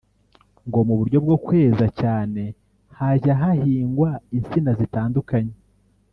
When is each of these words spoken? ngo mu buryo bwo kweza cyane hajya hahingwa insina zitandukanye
ngo 0.67 0.79
mu 0.87 0.93
buryo 0.99 1.17
bwo 1.25 1.37
kweza 1.45 1.85
cyane 2.01 2.43
hajya 2.99 3.33
hahingwa 3.41 4.09
insina 4.37 4.71
zitandukanye 4.79 5.55